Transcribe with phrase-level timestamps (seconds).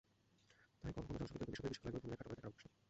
[0.81, 2.77] তাই কর্মক্ষম জনশক্তি তৈরিতে বেসরকারি বিশ্ববিদ্যালয়গুলোর ভূমিকাকে খাটো করে দেখার অবকাশ নেই।